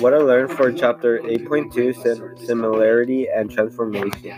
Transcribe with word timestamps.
what 0.00 0.14
I 0.14 0.18
learned 0.18 0.52
for 0.52 0.72
chapter 0.72 1.18
8.2 1.20 2.46
similarity 2.46 3.28
and 3.28 3.50
transformation. 3.50 4.32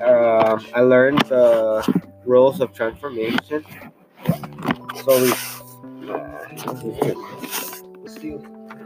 Uh, 0.00 0.58
I 0.74 0.80
learned 0.80 1.20
the 1.22 1.82
rules 2.24 2.60
of 2.60 2.72
transformation. 2.72 3.64
So 5.04 5.22
we 5.22 5.32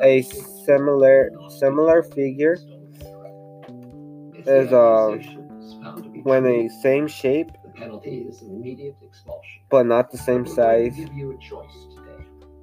a 0.02 0.22
similar 0.64 1.30
similar 1.48 2.02
figure 2.02 2.56
is 4.46 4.72
uh, 4.72 5.18
when 6.22 6.46
a 6.46 6.68
same 6.82 7.06
shape 7.06 7.50
but 9.70 9.86
not 9.86 10.10
the 10.10 10.18
same 10.18 10.46
size 10.46 10.96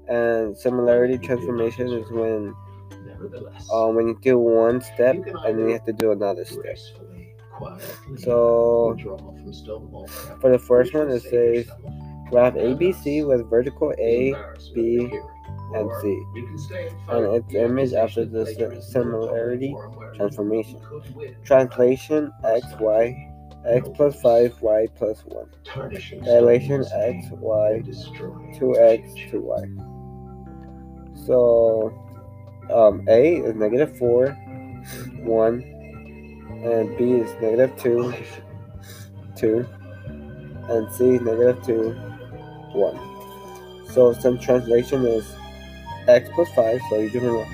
and 0.09 0.57
similarity 0.57 1.17
transformation 1.17 1.87
is 1.91 2.09
when 2.11 2.55
uh, 3.73 3.87
when 3.87 4.07
you 4.07 4.19
do 4.21 4.37
one 4.37 4.81
step 4.81 5.15
and 5.15 5.59
then 5.59 5.67
you 5.67 5.73
have 5.73 5.85
to 5.85 5.93
do 5.93 6.11
another 6.11 6.45
step. 6.45 6.77
So 8.17 8.95
for 10.41 10.51
the 10.51 10.59
first 10.59 10.93
one, 10.93 11.09
it 11.09 11.21
says 11.23 11.67
graph 12.29 12.53
ABC 12.53 13.25
with 13.27 13.49
vertical 13.49 13.93
A, 13.97 14.35
B, 14.73 15.09
and 15.73 15.89
C, 16.01 16.23
and 17.09 17.35
its 17.35 17.53
image 17.53 17.93
after 17.93 18.25
the 18.25 18.45
similarity 18.81 19.75
transformation. 20.15 20.79
Translation 21.43 22.31
X, 22.45 22.65
Y, 22.79 23.33
X 23.65 23.89
plus 23.95 24.21
5, 24.21 24.61
Y 24.61 24.87
plus 24.95 25.23
1. 25.25 26.23
Dilation 26.23 26.85
X, 26.93 27.27
Y, 27.31 27.81
2X, 28.55 29.31
2Y. 29.31 29.96
So 31.27 31.93
um, 32.73 33.05
A 33.09 33.35
is 33.35 33.53
negative 33.55 33.97
4, 33.97 34.29
1, 34.29 35.63
and 36.63 36.97
B 36.97 37.11
is 37.11 37.29
negative 37.41 37.77
2, 37.77 38.13
2, 39.35 39.67
and 40.69 40.89
C 40.93 41.15
is 41.15 41.21
negative 41.21 41.61
2, 41.65 41.91
1. 41.91 42.99
So 43.93 44.13
some 44.13 44.39
translation 44.39 45.05
is 45.05 45.35
x 46.07 46.29
plus 46.33 46.47
5, 46.55 46.79
so 46.89 46.99
you're 46.99 47.21
gonna 47.21 47.45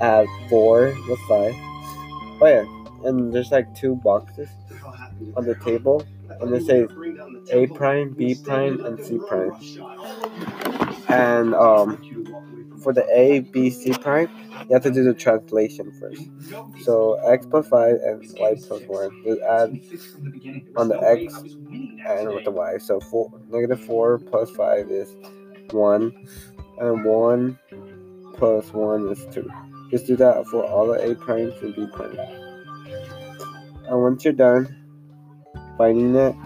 add 0.00 0.26
4 0.48 0.92
with 1.08 1.20
5. 1.28 1.54
Oh 2.42 2.42
yeah, 2.42 2.64
and 3.08 3.32
there's 3.32 3.52
like 3.52 3.72
two 3.76 3.94
boxes 3.94 4.48
on 5.36 5.44
the 5.44 5.54
table, 5.54 6.02
and 6.40 6.52
it 6.52 6.66
says 6.66 6.90
A 7.52 7.68
prime, 7.68 8.10
B 8.10 8.34
prime, 8.34 8.84
and 8.84 8.98
C 9.04 9.20
prime. 9.28 9.52
And 11.08 11.54
um, 11.54 12.59
for 12.82 12.92
the 12.92 13.06
A, 13.12 13.40
B, 13.40 13.70
C 13.70 13.92
prime, 13.92 14.28
you 14.68 14.74
have 14.74 14.82
to 14.82 14.90
do 14.90 15.04
the 15.04 15.14
translation 15.14 15.92
first. 15.98 16.22
So 16.84 17.14
x 17.26 17.46
plus 17.46 17.68
5 17.68 17.94
and 18.02 18.34
y 18.38 18.54
plus 18.66 18.82
1. 18.82 19.24
Just 19.24 19.40
add 19.42 19.80
on 20.76 20.88
the 20.88 21.00
x 21.00 21.34
and 21.42 22.28
with 22.28 22.44
the 22.44 22.50
y. 22.50 22.78
So 22.78 23.00
four, 23.00 23.30
negative 23.48 23.84
4 23.84 24.18
plus 24.18 24.50
5 24.50 24.90
is 24.90 25.14
1. 25.70 26.26
And 26.78 27.04
1 27.04 27.58
plus 28.34 28.72
1 28.72 29.08
is 29.08 29.26
2. 29.32 29.50
Just 29.90 30.06
do 30.06 30.16
that 30.16 30.46
for 30.46 30.64
all 30.64 30.86
the 30.86 31.10
A 31.10 31.14
primes 31.14 31.54
and 31.62 31.74
B 31.74 31.86
primes. 31.92 32.18
And 33.86 34.00
once 34.00 34.24
you're 34.24 34.32
done 34.32 34.76
finding 35.76 36.14
it, 36.14 36.36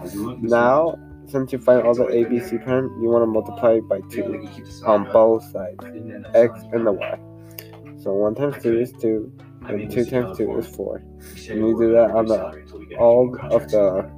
now 0.41 0.97
since 1.35 1.51
you 1.51 1.59
find 1.59 1.81
all 1.81 1.93
the 1.93 2.07
A, 2.07 2.23
B, 2.23 2.39
C 2.39 2.57
prime, 2.57 2.85
you 3.01 3.09
want 3.09 3.21
to 3.21 3.27
multiply 3.27 3.81
by 3.81 3.99
2 4.09 4.47
on 4.85 5.03
both 5.11 5.43
sides, 5.51 5.83
x 6.33 6.61
and 6.71 6.87
the 6.87 6.93
y. 6.93 7.19
So 8.01 8.13
1 8.13 8.35
times 8.35 8.63
2 8.63 8.79
is 8.79 8.93
2, 9.01 9.33
and 9.67 9.91
2 9.91 10.05
times 10.05 10.37
2 10.37 10.57
is 10.57 10.67
4. 10.67 11.03
And 11.49 11.59
you 11.59 11.77
do 11.77 11.91
that 11.91 12.11
on 12.11 12.27
the 12.27 12.95
all 12.97 13.35
of 13.51 13.69
the 13.69 14.09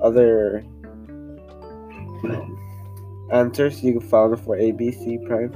other 0.00 0.64
answers 3.32 3.82
you 3.82 3.98
found 4.00 4.38
for 4.38 4.56
A, 4.56 4.70
B, 4.70 4.92
C 4.92 5.18
prime. 5.26 5.52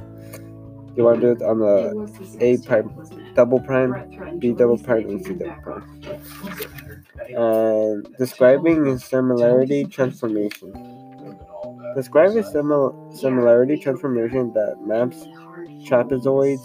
You 0.95 1.03
want 1.03 1.21
to 1.21 1.27
do 1.27 1.31
it 1.31 1.41
on 1.41 1.59
the 1.59 2.37
A 2.39 2.57
prime, 2.57 2.89
double 3.35 3.59
prime, 3.59 4.39
B 4.39 4.53
double 4.53 4.77
prime, 4.77 5.09
and 5.09 5.25
C 5.25 5.33
double 5.33 5.61
prime. 5.61 5.83
And 7.35 8.07
describing 8.17 8.97
similarity 8.97 9.85
transformation. 9.85 10.71
Describe 11.95 12.31
a 12.31 12.43
simil- 12.43 13.17
similarity 13.17 13.77
transformation 13.77 14.51
that 14.53 14.77
maps 14.85 15.17
trapezoids 15.87 16.63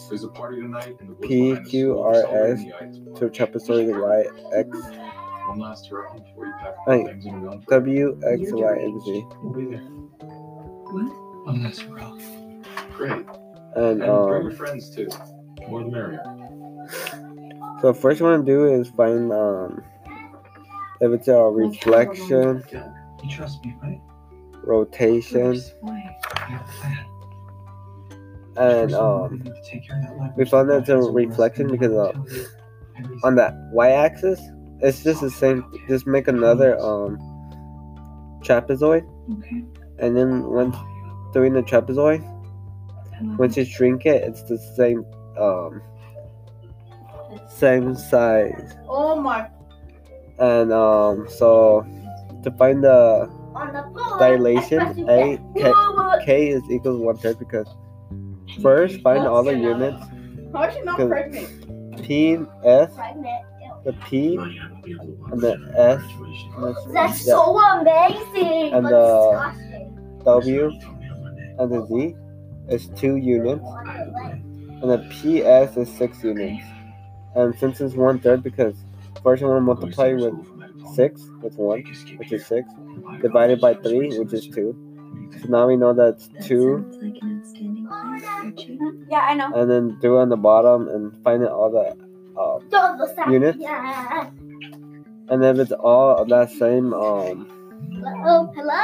P, 1.23 1.57
Q, 1.69 2.01
R, 2.01 2.15
S 2.51 2.65
to 3.19 3.29
trapezoid 3.29 3.87
Y, 4.01 4.25
X, 4.57 4.69
Wait, 6.87 7.07
W, 7.69 8.21
X, 8.25 8.41
Y, 8.53 8.75
and 8.77 9.03
Z. 9.03 9.25
Oh, 11.47 11.59
that's 11.59 11.83
rough. 11.85 12.23
Great. 12.97 13.27
And 13.77 13.85
And 13.87 13.99
bring 14.03 14.09
your 14.09 14.51
um, 14.51 14.57
friends 14.57 14.91
too. 14.95 15.09
More 15.69 15.85
the 15.85 15.91
merrier. 15.91 16.25
so 17.81 17.93
first 17.95 18.21
one 18.21 18.41
to 18.41 18.45
do 18.45 18.67
is 18.67 18.89
find 18.91 19.33
um 19.33 19.83
if 21.01 21.13
it's 21.13 21.29
a 21.29 21.37
reflection, 21.43 22.63
You 23.23 23.31
trust 23.31 23.65
me, 23.65 23.75
right? 23.83 24.01
rotation, 24.65 25.53
It's 25.53 25.71
fine. 25.81 26.15
I 26.37 26.41
have 26.51 26.61
a 26.69 26.73
plan. 26.73 27.07
and 28.57 28.91
First 28.91 28.95
of 28.95 29.01
all, 29.01 29.29
we 29.29 29.37
um 29.37 29.43
need 29.45 29.55
to 29.55 29.63
take 29.71 29.87
care 29.87 29.97
of 29.97 30.03
that 30.03 30.13
leverage 30.19 30.37
we 30.37 30.45
found 30.45 30.69
that 30.71 30.79
it's 30.81 30.89
a 30.89 30.93
device, 30.93 31.05
so 31.07 31.13
we're 31.13 31.29
reflection 31.29 31.69
because, 31.71 31.93
uh, 31.93 32.13
on 33.25 33.35
that 33.37 33.55
y-axis, 33.73 34.41
it's 34.81 35.03
just 35.03 35.21
the 35.21 35.31
same. 35.31 35.65
Just 35.89 36.07
make 36.07 36.29
another 36.29 36.79
um 36.81 37.19
trapezoid, 38.43 39.05
Okay. 39.39 39.65
and 40.01 40.17
then 40.17 40.43
once 40.45 40.77
doing 41.33 41.53
the 41.55 41.63
trapezoid, 41.63 42.21
once 43.39 43.57
you 43.57 43.65
shrink 43.65 44.07
it, 44.07 44.23
it's 44.23 44.43
the 44.45 44.59
same 44.59 45.05
um 45.39 45.83
same 47.49 47.95
size. 47.95 48.77
Oh 48.89 49.21
my. 49.21 49.49
And 50.39 50.73
um 50.73 51.27
so 51.29 51.87
to 52.43 52.51
find 52.53 52.83
the 52.83 53.29
On 53.55 53.73
the 53.73 53.83
floor. 53.93 54.19
dilation, 54.19 54.81
A 55.09 55.39
K, 55.57 55.71
Whoa, 55.71 56.19
K 56.25 56.49
is 56.49 56.63
equals 56.71 57.01
one 57.01 57.17
third 57.17 57.39
because 57.39 57.69
first 58.63 59.01
find 59.03 59.27
all 59.27 59.43
the 59.45 59.55
units 59.57 60.03
How 60.53 60.65
is 60.65 60.75
she 60.75 60.81
not 60.83 60.97
Because- 60.97 61.11
pregnant? 61.11 62.03
P 62.03 62.39
S 62.65 62.91
the 63.85 63.93
P 64.05 64.37
and 64.37 65.41
the 65.41 65.55
S 65.77 66.03
and 66.57 66.95
That's 66.95 67.25
the 67.25 67.31
so 67.31 67.59
amazing. 67.59 68.73
And, 68.75 68.83
but 68.85 69.53
disgusting. 69.53 70.23
W 70.25 70.71
and 71.59 71.73
the 71.73 71.87
Z 71.87 72.15
is 72.71 72.89
two 72.97 73.17
units 73.17 73.65
and 74.83 74.91
the 74.91 74.99
PS 75.11 75.77
is 75.77 75.89
six 75.97 76.23
units. 76.25 76.65
And 77.35 77.57
since 77.59 77.81
it's 77.81 77.95
one 77.95 78.19
third 78.19 78.43
because 78.43 78.75
first 79.23 79.43
I 79.43 79.47
want 79.47 79.59
to 79.59 79.61
multiply 79.61 80.13
with 80.15 80.35
six 80.95 81.23
with 81.43 81.57
one, 81.57 81.85
which 82.19 82.33
is 82.33 82.47
six, 82.47 82.69
divided 83.21 83.61
by 83.61 83.75
three, 83.75 84.19
which 84.19 84.33
is 84.33 84.49
two. 84.49 84.75
So 85.41 85.49
now 85.49 85.67
we 85.69 85.77
know 85.77 85.93
that's 85.93 86.29
two 86.43 86.85
Yeah, 89.09 89.21
I 89.21 89.35
know. 89.35 89.53
and 89.55 89.71
then 89.71 89.99
do 90.01 90.17
it 90.19 90.23
on 90.23 90.29
the 90.29 90.37
bottom 90.37 90.89
and 90.89 91.13
find 91.23 91.43
out 91.45 91.51
all 91.53 91.71
the 91.71 91.91
um, 92.41 92.69
Don't 92.71 92.99
the 92.99 93.13
sound. 93.15 93.33
Units? 93.33 93.59
Yeah. 93.61 94.31
and 95.29 95.45
if 95.45 95.59
it's 95.59 95.73
all 95.73 96.17
of 96.17 96.29
that 96.29 96.51
same 96.51 96.93
um 96.95 97.47
Hello. 98.03 98.53
Hello. 98.57 98.81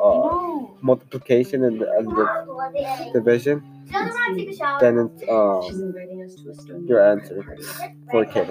uh, 0.00 0.66
multiplication 0.82 1.64
and, 1.64 1.82
and 1.82 2.06
the 2.08 3.10
division, 3.12 3.62
She 3.86 3.92
doesn't 3.92 4.08
want 4.14 4.38
to 4.38 4.44
take 4.44 4.54
a 4.54 4.56
shower. 4.56 4.80
then 4.80 4.98
it's 4.98 5.22
um 5.28 5.62
She's 5.66 5.80
inviting 5.80 6.22
us 6.24 6.34
to 6.36 6.50
a 6.50 6.54
stone. 6.54 6.86
your 6.86 7.00
answer. 7.12 7.44
for 8.10 8.24
K. 8.24 8.48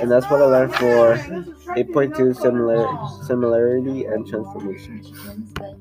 And 0.00 0.10
that's 0.10 0.28
what 0.30 0.42
I 0.42 0.46
learned 0.46 0.74
for 0.74 1.16
8.2 1.76 2.36
similar 2.40 2.86
similarity 3.26 4.04
and 4.06 4.26
transformation. 4.26 5.02
But 5.54 5.76